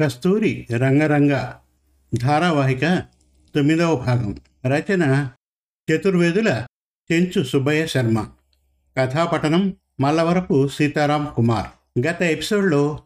[0.00, 1.48] కస్తూరి రంగరంగ
[2.14, 2.80] ధారావాహిక
[3.54, 4.36] తొమ్మిదవ భాగం.
[4.66, 5.28] రచన
[5.90, 6.66] చతుర్వేదుల
[7.12, 8.26] చెంచు సుబ్బయ్య శర్మ.
[8.98, 11.66] కథాపఠనం మల్లవరపు సీతారాం కుమార్.
[12.06, 13.00] గత ఎపిసోడ్లో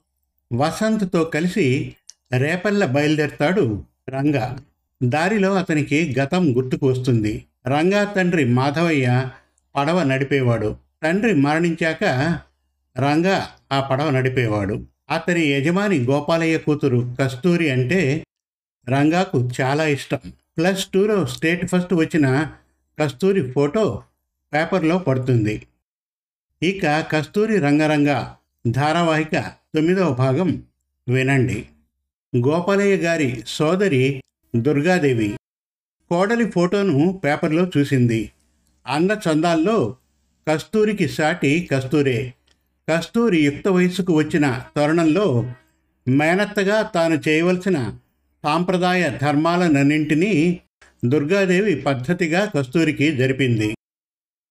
[0.55, 1.97] వసంత్తో కలిసి
[2.37, 4.59] రేపల్ల బయలుదేరతాడు రంగా.
[5.03, 7.45] దారిలో అతనికి గతం గుర్తుకు వస్తుంది.
[7.67, 9.29] రంగా తండ్రి మాధవయ్య
[9.77, 10.77] పడవ నడిపేవాడు.
[11.03, 12.05] తండ్రి మరణించాక
[12.99, 14.94] రంగా ఆ పడవ నడిపేవాడు.
[15.11, 18.27] అతని యజమాని గోపాలయ్య కూతురు కస్తూరి అంటే
[18.89, 20.19] రంగాకు చాలా ఇష్టం.
[20.59, 22.53] ప్లస్ టూలో స్టేట్ ఫస్ట్ వచ్చిన
[23.01, 24.03] కస్తూరి ఫోటో
[24.55, 25.67] పేపర్లో పడుతుంది.
[26.63, 28.25] ఇక కస్తూరి రంగరంగ
[28.67, 29.39] ధారావాహిక
[29.75, 30.63] తొమ్మిదవ భాగం
[31.09, 31.67] వినండి.
[32.37, 34.23] గోపాలయ్య గారి సోదరి
[34.57, 35.37] దుర్గాదేవి
[36.11, 38.31] కోడలి ఫోటోను పేపర్లో చూసింది.
[38.87, 39.97] అన్న చందాల్లో
[40.49, 42.35] కస్తూరికి సాటి కస్తూరే
[42.91, 45.53] కస్తూరి యుక్త వయస్సుకు వచ్చిన తరుణంలో
[46.09, 47.99] మేనత్తగా తాను చేయవలసిన
[48.45, 50.61] సాంప్రదాయ ధర్మాలన్నింటినీ
[51.05, 53.75] దుర్గాదేవి పద్ధతిగా కస్తూరికి జరిపింది.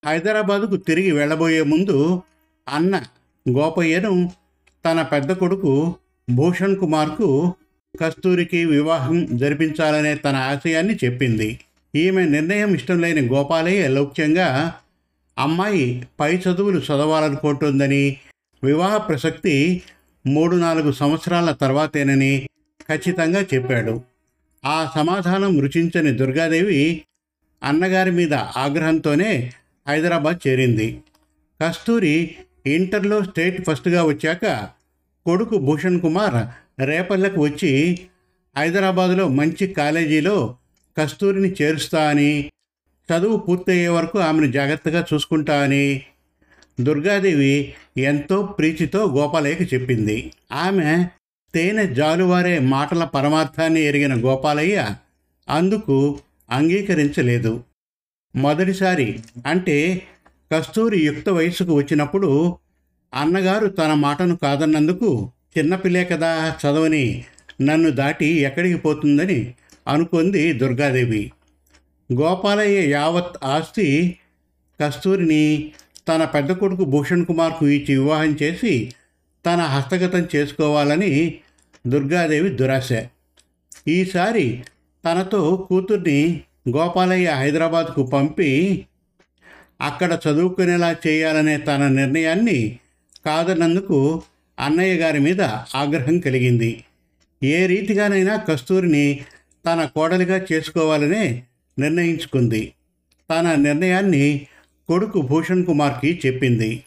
[0.05, 2.21] హైదరాబాదుకు తిరిగి వెళ్ళబోయే ముందు
[2.69, 3.03] అన్న
[3.51, 4.31] గోపయ్యను
[4.85, 5.95] తన పెద్ద కొడుకు
[6.29, 7.53] భూషణ్ కుమార్కు
[8.01, 11.59] కస్తూరికి వివాహం జరిపించాలనే తన ఆశయాన్ని చెప్పింది.
[11.95, 14.73] ఈమె నిర్ణయం ఇష్టం లేని గోపాలయ్య లౌక్యంగా
[15.37, 18.17] అమ్మాయి పై చదువులు చదవాలనుకుంటుందని
[18.63, 19.81] వివాహ ప్రసక్తి
[20.27, 22.49] మూడు నాలుగు సంవత్సరాల తర్వాతేనని
[22.89, 24.01] ఖచ్చితంగా చెప్పాడు.
[24.65, 27.01] ఆ సమాధానం రుచించని దుర్గాదేవి
[27.63, 29.51] అన్నగారి మీద ఆగ్రహంతోనే
[29.87, 31.01] హైదరాబాద్ చేరింది.
[31.61, 34.69] కస్తూరి ఇంటర్లో స్టేట్ ఫస్ట్గా వచ్చాక
[35.25, 36.47] కొడుకు భూషణ్ కుమార్
[36.85, 37.99] రేపల్లెకు వచ్చి
[38.57, 40.57] హైదరాబాదులో మంచి కాలేజీలో
[40.97, 42.51] కస్తూరిని చేరుస్తా అని
[43.13, 46.01] చదువు పూర్తయ్యే వరకు ఆమెను జాగ్రత్తగా చూసుకుంటా అని
[46.81, 50.31] దుర్గాదేవి ఎంతో ప్రీతితో గోపాలయ్యకి చెప్పింది.
[50.51, 51.05] ఆమె
[51.55, 54.89] తేనె జాలువారే మాటల పరమార్థాన్ని ఎరిగిన గోపాలయ్య
[55.49, 56.19] అందుకు
[56.49, 57.63] అంగీకరించలేదు.
[58.35, 60.01] మొదటిసారి అంటే
[60.53, 62.57] కస్తూరి యుక్త వయసుకు వచ్చినప్పుడు
[63.13, 67.25] అన్నగారు తన మాటను కాదన్నందుకు చిన్నపిల్లే కదా చదవని
[67.61, 69.53] నన్ను దాటి ఎక్కడికి పోతుందని
[69.87, 71.31] అనుకుంది దుర్గాదేవి.
[72.11, 74.17] గోపాలయ్య యావత్ ఆస్తి
[74.81, 75.73] కస్తూరిని
[76.07, 78.93] తన పెద్ద కొడుకు భూషణ్ కుమార్కు ఇచ్చి వివాహం చేసి
[79.45, 81.39] తన హస్తగతం చేసుకోవాలని
[81.87, 83.05] దుర్గాదేవి దురాశ.
[83.87, 84.63] ఈసారి
[85.05, 88.85] తనతో కూతుర్ని గోపాలయ్య హైదరాబాద్కు పంపి
[89.81, 92.79] అక్కడ చదువుకునేలా చేయాలనే తన నిర్ణయాన్ని
[93.25, 94.23] కాదన్నందుకు
[94.59, 95.41] అన్నయ్య గారి మీద
[95.75, 96.83] ఆగ్రహం కలిగింది.
[97.43, 99.25] ఏ రీతిగానైనా కస్తూరిని
[99.65, 101.43] తన కోడలిగా చేసుకోవాలనే
[101.79, 102.73] నిర్ణయించుకుంది.
[103.29, 104.47] తన నిర్ణయాన్ని
[104.87, 106.83] కొడుకు భూషణ్ కుమార్కి చెప్పింది.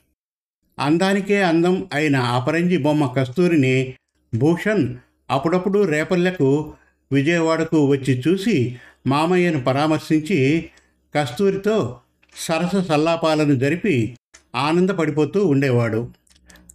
[0.79, 3.95] అందానికే అందం అయిన అపరంజి బొమ్మ కస్తూరిని
[4.35, 4.97] భూషణ్
[5.31, 6.75] అప్పుడప్పుడు రేపల్లెకు
[7.13, 8.77] విజయవాడకు వచ్చి చూసి
[9.07, 10.69] మామయ్యను పరామర్శించి
[11.15, 12.01] కస్తూరితో
[12.37, 14.17] సరస సల్లాపాలను జరిపి
[14.55, 16.11] ఆనందపడిపోతూ ఉండేవాడు.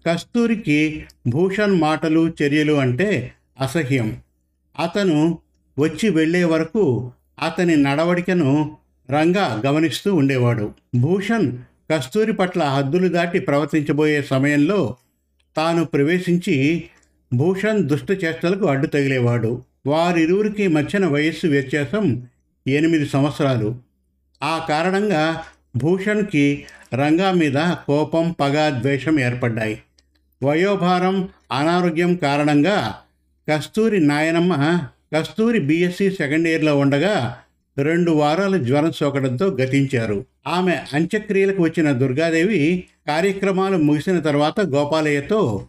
[0.08, 4.22] కస్తూరికి భూషణ్ మాటలు చర్యలు అంటే అసహ్యం.
[4.80, 5.40] అతను
[5.80, 7.12] వచ్చి వెళ్ళే వరకు
[7.42, 8.78] అతని నడవడికను
[9.10, 10.72] రంగా గమనిస్తూ ఉండేవాడు.
[10.96, 11.58] భూషణ్
[11.92, 14.96] కస్తూరి పట్ల హద్దులు దాటి ప్రవర్తించబోయే సమయంలో
[15.58, 16.84] తాను ప్రవేశించి
[17.34, 19.64] భూషణ్ దుష్ట చేష్టలకు అడ్డు తగిలేవాడు.
[19.88, 22.28] వారిరువురికి మధ్యన వయస్సు వ్యత్యాసం
[22.68, 23.76] ఎనిమిది సంవత్సరాలు.
[24.44, 25.44] ఆ కారణంగా
[25.78, 29.82] భూషణ్కి రంగా మీద కోపం పగ ద్వేషం ఏర్పడ్డాయి.
[30.44, 32.96] వయోభారం అనారోగ్యం కారణంగా
[33.50, 34.80] కస్తూరి నాయనమ్మ
[35.14, 37.38] కస్తూరి బీఎస్సీ సెకండ్ ఇయర్లో ఉండగా
[37.78, 40.26] రెండు వారాలు జ్వరం సోకడంతో గతించారు.
[40.48, 45.68] ఆమె అంత్యక్రియలకు వచ్చిన దుర్గాదేవి కార్యక్రమాలు ముగిసిన తర్వాత గోపాలయ్యతో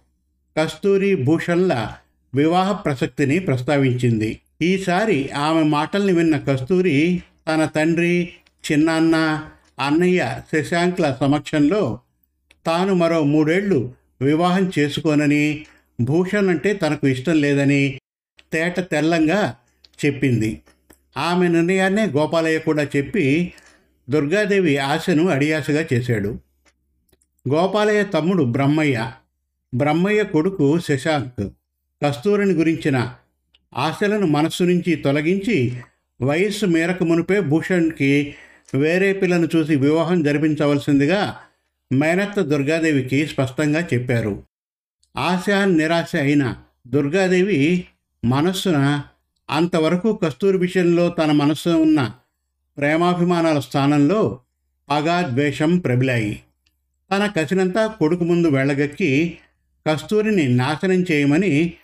[0.57, 1.93] కస్తూరి భూషణ్ల
[2.35, 4.41] వివాహ ప్రసక్తిని ప్రస్తావించింది.
[4.63, 8.29] ఈసారి ఆమె మాటల్ని విన్న కస్తూరి తన తండ్రి
[8.65, 9.17] చిన్నాన్న
[9.81, 11.99] అన్నయ్య శశాంక్ల సమక్షంలో
[12.67, 15.65] తాను మరో మూడేళ్ళు వివాహం చేసుకోనని
[16.01, 17.99] భూషణ్ అంటే తనకు ఇష్టం లేదని
[18.53, 19.57] తేట తెల్లంగా
[20.05, 20.63] చెప్పింది.
[21.17, 23.53] ఆమె నిర్ణయాన్నే గోపాలయ్య కూడా చెప్పి
[24.11, 26.39] దుర్గాదేవి ఆశను అడియాసగా చేశాడు.
[27.49, 29.13] గోపాలయ్య తమ్ముడు బ్రహ్మయ్య
[29.75, 31.49] బ్రహ్మయ్య కొడుకు శశాంక్
[32.05, 33.15] కస్తూరిని గురించిన
[33.77, 35.81] ఆశలను మనస్సు నుంచి తొలగించి
[36.23, 38.35] వయస్సు మేరకు మునిపే భూషణ్కి
[38.75, 41.37] వేరే పిల్లను చూసి వివాహం జరిపించవలసిందిగా
[41.93, 44.43] మేనత్త దుర్గాదేవికి స్పష్టంగా చెప్పారు.
[45.17, 46.57] ఆశ నిరాశ అయిన
[46.87, 47.85] దుర్గాదేవి
[48.25, 49.03] మనస్సున
[49.51, 52.11] అంతవరకు కస్తూరి విషయంలో తన మనస్సు ఉన్న
[52.79, 54.41] ప్రేమాభిమానాల స్థానంలో
[54.91, 56.43] పగ ద్వేషం ప్రబిలాయి.
[57.13, 59.39] తన కసినంతా కొడుకు ముందు వెళ్ళగక్కి
[59.87, 61.75] కస్తూరిని నాశనం చేయమని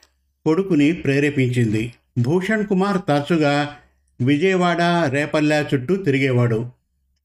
[0.46, 1.92] కొడుకుని ప్రేరేపించింది.
[2.18, 3.76] భూషణ్ కుమార్ తరచుగా
[4.20, 6.70] విజయవాడ రేపల్లె చుట్టూ తిరిగేవాడు.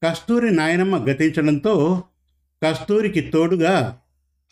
[0.06, 2.02] కస్తూరి నాయనమ్మ గతించడంతో
[2.64, 3.98] కస్తూరికి తోడుగా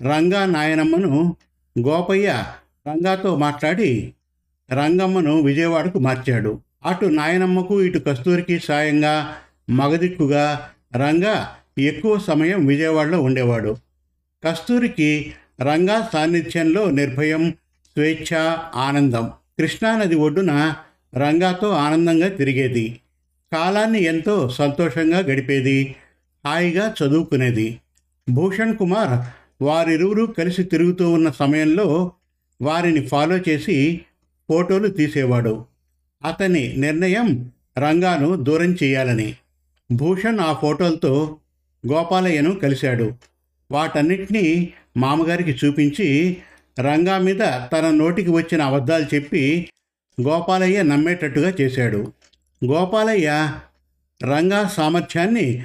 [0.03, 1.37] రంగా నాయనమ్మను
[1.79, 2.45] గోపయ్య
[2.89, 4.13] రంగాతో మాట్లాడి
[4.73, 6.61] రంగమ్మను విజయవాడకు మార్చాడు.
[6.87, 9.35] అటు నాయనమ్మకు ఇటు కస్తూరికి సాయంగా
[9.71, 11.49] మగదిక్కుగా రంగా
[11.79, 13.77] ఎక్కువ సమయం విజయవాడలో ఉండేవాడు.
[14.45, 17.51] కస్తూరికి రంగా సాన్నిధ్యంలో నిర్భయం
[17.85, 18.37] స్వేచ్ఛ
[18.75, 19.31] ఆనందం.
[19.59, 20.75] కృష్ణానది ఒడ్డున
[21.15, 23.01] రంగాతో ఆనందంగా తిరిగేది.
[23.53, 25.95] కాలాన్ని ఎంతో సంతోషంగా గడిపేది.
[26.47, 27.81] హాయిగా చదువుకునేది.
[28.31, 29.27] భూషణ్ కుమార్
[29.65, 32.13] వారిరువురు కలిసి తిరుగుతూ ఉన్న సమయంలో
[32.63, 34.01] వారిని ఫాలో చేసి
[34.53, 35.65] ఫోటోలు తీసేవాడు.
[36.25, 39.35] అతని నిర్ణయం రంగాను దూరం చేయాలని.
[39.93, 41.37] భూషణ్ ఆ ఫోటోలతో
[41.93, 43.15] గోపాలయ్యను కలిశాడు.
[43.73, 46.37] వాటన్నిటినీ మామగారికి చూపించి
[46.81, 47.39] రంగా మీద
[47.73, 49.71] తన నోటికి వచ్చిన అబద్ధాలు చెప్పి
[50.23, 52.13] గోపాలయ్య నమ్మేటట్టుగా చేశాడు.
[52.65, 53.53] గోపాలయ్య
[54.25, 55.63] రంగా సామర్థ్యాన్ని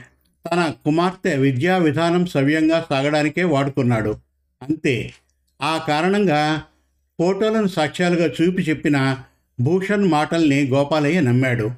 [0.51, 4.17] తన కుమార్తె విద్యా విధానం సవ్యంగా సాగడానికే వాడుకున్నాడు.
[4.63, 5.13] అంతే.
[5.61, 6.63] ఆ కారణంగా
[7.19, 9.17] ఫోటోలను సాక్ష్యాలుగా చూపి చెప్పిన
[9.59, 11.71] భూషణ్ మాటల్ని గోపాలయ్య నమ్మాడు.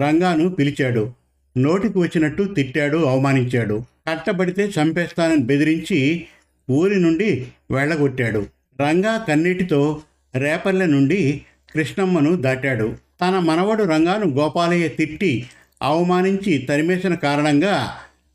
[0.00, 1.12] రంగాను పిలిచాడు.
[1.58, 3.84] నోటికి వచ్చినట్టు తిట్టాడు అవమానించాడు.
[4.10, 6.26] కట్టబడితే చంపేస్తానని బెదిరించి
[6.70, 8.46] ఊరి నుండి వెళ్ళగొట్టాడు.
[8.80, 10.02] రంగా కన్నీటితో
[10.34, 11.42] రేపల్లె నుండి
[11.74, 12.96] కృష్ణమ్మను దాటాడు.
[13.20, 15.46] తన మనవడు రంగాను గోపాలయ్య తిట్టి
[15.82, 17.90] అవమానించి తరిమేసిన కారణంగా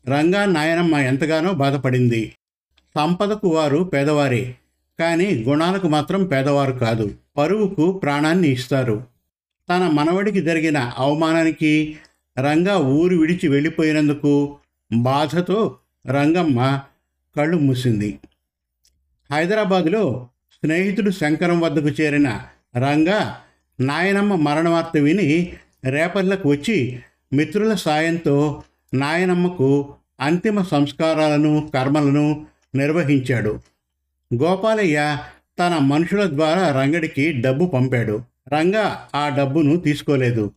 [0.08, 2.32] రంగా నాయనమ్మ ఎంతగానో బాధపడింది.
[2.94, 4.54] సంపదకు వారు పేదవారే.
[5.00, 7.14] కానీ గుణాలకు మాత్రం పేదవారు కాదు.
[7.36, 9.04] పరువుకు ప్రాణాన్ని ఇస్తారు.
[9.70, 11.96] తన మనవడికి జరిగిన అవమానానికి
[12.38, 14.56] రంగా ఊరు విడిచి వెళ్ళిపోయినందుకు
[14.96, 16.80] బాధతో రంగమ్మ
[17.36, 18.18] కళ్ళు మూసింది.
[19.32, 22.40] హైదరాబాదులో స్నేహితుడు శంకరం వద్దకు చేరిన
[22.76, 23.40] రంగా
[23.80, 25.52] నాయనమ్మ మరణ వార్త విని
[25.84, 26.98] రేపర్లకు వచ్చి
[27.32, 28.62] మిత్రుల సాయంతో
[28.94, 33.60] నాయనమ్మకు అంతిమ సంస్కారాలను కర్మలను నిర్వహించాడు.
[34.34, 35.18] గోపాలయ్య
[35.58, 38.22] తన మనుషుల ద్వారా రంగడికి డబ్బు పంపాడు.
[38.48, 40.52] రంగ ఆ డబ్బును తీసుకోలేదు.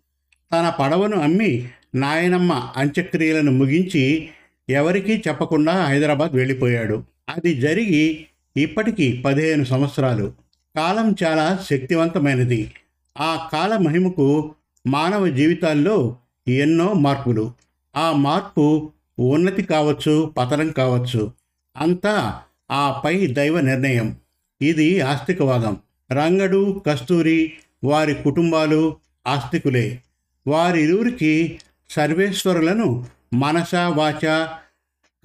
[0.54, 4.30] తన పడవను అమ్మి నాయనమ్మ అంత్యక్రియలను ముగించి
[4.70, 7.04] ఎవరికీ చెప్పకుండా హైదరాబాద్ వెళ్ళిపోయాడు.
[7.36, 8.26] అది జరిగి
[8.58, 10.34] ఇప్పటికి పదిహేను సంవత్సరాలు.
[10.76, 12.72] కాలం చాలా శక్తివంతమైనది.
[13.20, 14.56] ఆ కాల మహిమకు
[14.88, 16.18] మానవ జీవితాల్లో
[16.48, 17.54] ఎన్నో మార్పులు.
[17.96, 21.32] ఆ మార్పు ఉన్నతి కావచ్చు పతనం కావచ్చు.
[21.78, 24.18] అంతా ఆ పై దైవ నిర్ణయం.
[24.62, 25.78] ఇది ఆస్తికవాదం.
[26.12, 30.00] రంగడు కస్తూరి వారి కుటుంబాలు ఆస్తికులే.
[30.48, 34.46] వారిరువురికి సర్వేశ్వరులను మనస వాచ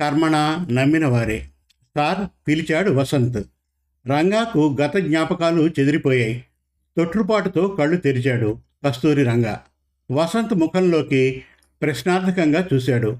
[0.01, 1.49] కర్మణ నమ్మినవారే.
[1.95, 3.47] సార్ పిలిచాడు వసంత్.
[4.07, 6.45] రంగాకు గత జ్ఞాపకాలు చెదిరిపోయాయి.
[6.97, 9.61] తొట్టుపాటుతో కళ్ళు తెరిచాడు కస్తూరి రంగా.
[10.13, 11.43] వసంత్ ముఖంలోకి
[11.83, 13.19] ప్రశ్నార్థకంగా చూశాడు.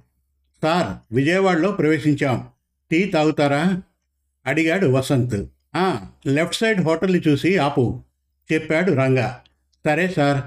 [0.63, 2.49] సార్ విజయవాడలో ప్రవేశించాం.
[2.91, 3.83] టీ తాగుతారా?
[4.47, 5.47] అడిగాడు వసంత్.
[5.77, 8.01] "ఆ, లెఫ్ట్ సైడ్ హోటల్ని చూసి ఆపు
[8.53, 9.41] చెప్పాడు రంగా.
[9.85, 10.45] సరే సార్.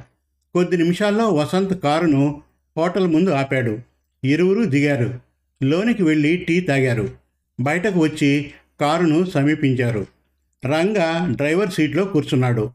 [0.53, 2.41] కొద్ది నిమిషాల్లో వసంత్ కారును
[2.77, 3.79] హోటల్ ముందు ఆపాడు.
[4.23, 5.19] ఇరువురు దిగారు.
[5.63, 7.09] లోనికి వెళ్ళి టీ తాగారు.
[7.59, 10.07] బయటకు వచ్చి కారును సమీపించారు.
[10.66, 12.71] రంగా డ్రైవర్ సీట్లో కూర్చున్నాడు.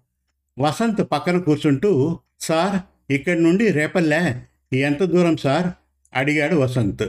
[0.58, 2.80] వసంత్ పక్కన కూర్చుంటూ సార్
[3.12, 4.34] ఇక్కడి నుండి రేపల్లె?
[4.76, 5.66] ఎంత దూరం సార్?
[6.14, 7.08] అడిగాడు వసంత్.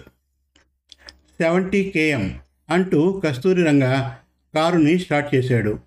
[1.41, 2.39] Seventy KM.
[2.69, 4.09] అంటూ కస్తూరి రంగ
[4.55, 5.79] కారుని స్టార్ట్ చేశాడు.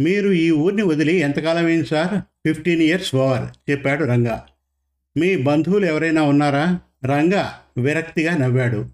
[0.00, 2.20] మీరు ఈ ఊరిని వదిలి ఎంతకాలమైంది సార్?
[2.20, 4.46] ఫిఫ్టీన్ ఇయర్స్ ఓవర్ చెప్పాడు రంగా.
[5.16, 6.80] మీ బంధువులు ఎవరైనా ఉన్నారా?
[7.04, 8.86] రంగా విరక్తిగా నవ్వాడు.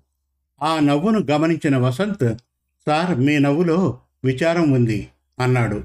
[0.63, 2.35] ఆ నవ్వును గమనించిన వసంత్
[2.87, 5.09] సార్ మీ నవ్వులో విచారం ఉంది
[5.41, 5.85] అన్నాడు.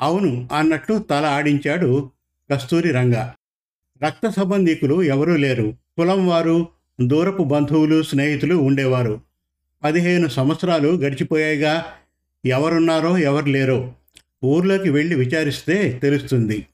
[0.00, 2.10] అవును అన్నట్లు తల ఆడించాడు
[2.52, 3.14] కస్తూరి రంగ.
[4.04, 5.74] రక్త సంబంధీకులు ఎవరూ లేరు.
[5.96, 6.68] కులం వారు
[7.00, 9.20] దూరపు బంధువులు స్నేహితులు ఉండేవారు.
[9.84, 11.84] పదిహేను సంవత్సరాలు గడిచిపోయాయిగా
[12.46, 13.92] ఎవరున్నారో ఎవరు లేరో
[14.44, 16.66] ఊర్లోకి వెళ్ళి విచారిస్తే తెలుస్తుంది.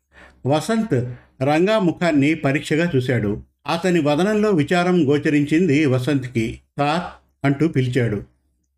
[0.46, 3.42] వసంత్ రంగా ముఖాన్ని పరీక్షగా చూశాడు.
[3.66, 6.60] అతని వదనంలో విచారం గోచరించింది వసంత్కి.
[6.78, 7.02] సార్
[7.46, 8.22] అంటూ పిలిచాడు.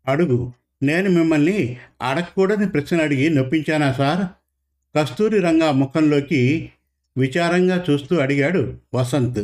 [0.07, 4.25] అడుగు నేను మిమ్మల్ని అడగకూడని ప్రశ్న అడిగి నొప్పించానా సార్?
[4.97, 6.69] కస్తూరి రంగా ముఖంలోకి
[7.17, 9.39] విచారంగా చూస్తూ అడిగాడు వసంత్.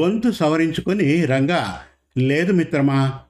[0.00, 1.80] గొంతు సవరించుకొని రంగా
[2.18, 3.20] లేదు మిత్రమా?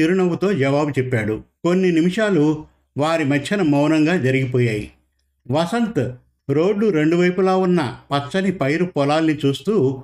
[0.00, 1.42] చిరునవ్వుతో జవాబు చెప్పాడు.
[1.64, 2.64] కొన్ని నిమిషాలు
[2.98, 4.90] వారి మధ్యన మౌనంగా జరిగిపోయాయి.
[5.50, 6.12] వసంత్
[6.50, 10.02] రోడ్డు రెండు వైపులా ఉన్న పచ్చని పైరు పొలాల్ని చూస్తూ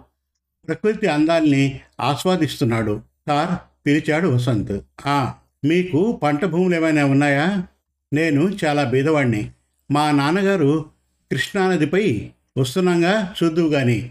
[0.68, 3.00] ప్రకృతి అందాల్ని ఆస్వాదిస్తున్నాడు.
[3.28, 4.80] సార్ పిలిచాడు వసంత్.
[5.06, 5.32] ఆ
[5.64, 7.64] మీకు పంట భూములు ఏమైనా ఉన్నాయా?
[8.12, 9.50] నేను చాలా బీదవాణ్ణి.
[9.90, 10.84] మా నాన్నగారు
[11.32, 14.10] కృష్ణానదిపై వస్తున్నాగా చూద్దువు గాని.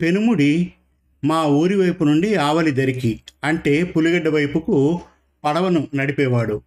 [0.00, 0.72] పెనుముడి
[1.24, 5.00] మా ఊరి వైపు నుండి ఆవలి దరికి అంటే పులిగడ్డ వైపుకు
[5.44, 6.62] పడవను నడిపేవాడు.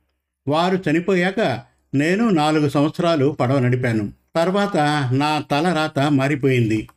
[0.48, 1.62] వారు చనిపోయాక
[1.94, 4.14] నేను నాలుగు సంవత్సరాలు పడవ నడిపాను.
[4.36, 4.78] తర్వాత
[5.14, 6.90] నా తల రాత మారిపోయింది.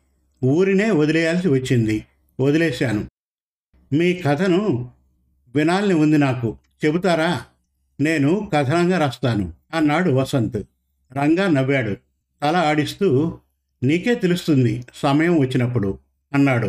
[0.44, 2.04] ఊరినే వదిలేయాల్సి వచ్చింది.
[2.40, 3.06] వదిలేశాను.
[3.92, 4.90] మీ కథను
[5.56, 6.58] వినాలని ఉంది నాకు.
[6.84, 7.42] చెబుతారా?
[8.00, 9.52] నేను కథనంగా రాస్తాను.
[9.74, 10.62] అన్నాడు వసంత్.
[11.12, 11.96] రంగా నవ్వాడు.
[12.42, 13.38] తల ఆడిస్తూ
[13.82, 15.98] నీకే తెలుస్తుంది సమయం వచ్చినప్పుడు
[16.34, 16.66] అన్నాడు.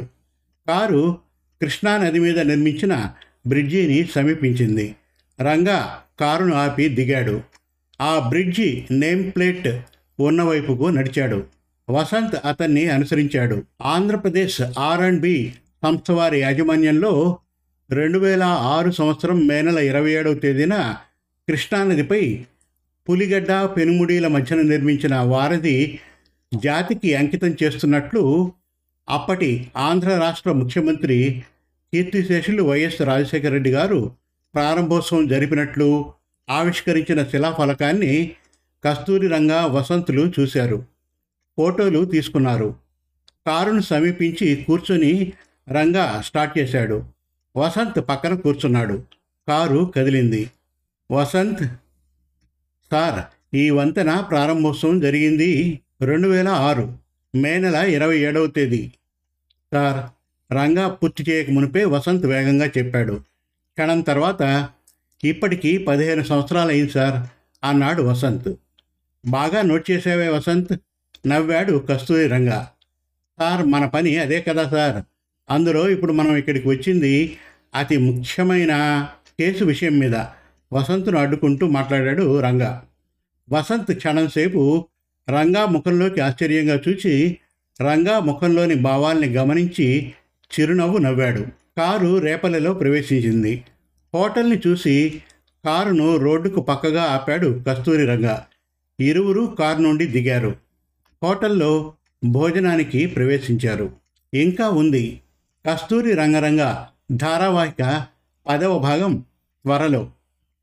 [0.67, 1.17] కారు
[1.61, 3.11] కృష్ణానది మీద నిర్మించిన
[3.47, 4.95] బ్రిడ్జిని సమీపించింది.
[5.41, 7.41] రంగా కారును ఆపి దిగాడు.
[8.01, 9.67] ఆ బ్రిడ్జి నేమ్ ప్లేట్
[10.19, 11.45] ఉన్నవైపుకు నడిచాడు.
[11.89, 13.63] వసంత్ అతన్ని అనుసరించాడు.
[13.85, 15.53] ఆంధ్రప్రదేశ్ ఆర్ అండ్ బి
[15.83, 17.37] సంస్థ వారి యాజమాన్యంలో
[17.91, 20.95] రెండు వేల ఆరు సంవత్సరం మే నెల ఇరవై ఏడవ తేదీన
[21.47, 22.45] కృష్ణానదిపై
[23.09, 25.99] పులిగడ్డ పెనుముడీల మధ్యన నిర్మించిన వారధి
[26.53, 28.51] జాతికి అంకితం చేస్తున్నట్లు
[29.09, 31.43] అప్పటి ఆంధ్ర రాష్ట్ర ముఖ్యమంత్రి
[31.93, 34.15] కీర్తిశేషులు వైఎస్ రాజశేఖర రెడ్డి గారు
[34.55, 36.13] ప్రారంభోత్సవం జరిపినట్లు
[36.49, 38.31] ఆవిష్కరించిన శిలాఫలకాన్ని
[38.85, 40.85] కస్తూరి రంగా వసంతులు చూశారు.
[41.57, 42.75] ఫోటోలు తీసుకున్నారు.
[43.47, 45.33] కారును సమీపించి కూర్చొని
[45.69, 47.03] రంగా స్టార్ట్ చేశాడు.
[47.57, 49.03] వసంత్ పక్కన కూర్చున్నాడు.
[49.47, 50.51] కారు కదిలింది.
[51.11, 51.63] వసంత్
[52.91, 53.23] సార్
[53.55, 56.97] ఈ వంతెన ప్రారంభోత్సవం జరిగింది రెండు వేల ఆరు
[57.35, 58.91] మే నెల ఇరవై ఏడవ తేదీ.
[59.73, 60.16] సార్
[60.51, 63.13] రంగా పూర్తి చేయక మునిపే వసంత్ వేగంగా చెప్పాడు.
[63.77, 64.67] క్షణం తర్వాత
[65.23, 67.27] ఇప్పటికీ పదిహేను సంవత్సరాలు అయింది సార్
[67.63, 68.55] అన్నాడు వసంత్.
[69.25, 70.77] బాగా నోట్ చేసేవే వసంత్
[71.27, 72.71] నవ్వాడు కస్తూరి రంగా.
[73.39, 75.03] సార్ మన పని అదే కదా సార్.
[75.49, 77.37] అందులో ఇప్పుడు మనం ఇక్కడికి వచ్చింది
[77.75, 78.73] అతి ముఖ్యమైన
[79.39, 80.15] కేసు విషయం మీద.
[80.73, 82.83] వసంత్ను అడ్డుకుంటూ మాట్లాడాడు రంగా.
[83.51, 84.87] వసంత్ క్షణంసేపు
[85.29, 87.37] రంగా ముఖంలోకి ఆశ్చర్యంగా చూసి
[87.81, 90.13] రంగా ముఖంలోని భావాల్ని గమనించి
[90.59, 91.41] చిరునవ్వు నవ్వాడు.
[91.77, 93.63] కారు రేపల్లెలో ప్రవేశించింది.
[94.13, 95.21] హోటల్ని చూసి
[95.65, 98.37] కారును రోడ్డుకు పక్కగా ఆపాడు కస్తూరి రంగ.
[98.99, 100.55] ఇరువురు కారు నుండి దిగారు.
[101.23, 101.93] హోటల్లో
[102.25, 103.91] భోజనానికి ప్రవేశించారు.
[104.33, 105.21] ఇంకా ఉంది.
[105.69, 106.75] కస్తూరి రంగరంగ
[107.11, 108.05] ధారావాహిక
[108.47, 109.15] పదవ భాగం
[109.63, 110.11] త్వరలో.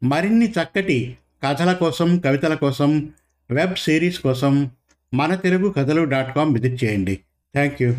[0.03, 3.13] మరిన్ని చక్కటి కథల కోసం కవితల కోసం
[3.51, 4.71] వెబ్ సిరీస్ కోసం
[5.15, 7.15] మన తెలుగు కథలు డాట్ కామ్ విజిట్ చేయండి.
[7.55, 7.95] Thank you